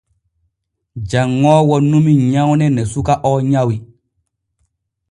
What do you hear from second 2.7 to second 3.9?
ne suka o nyawi.